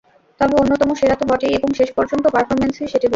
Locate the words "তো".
1.15-1.25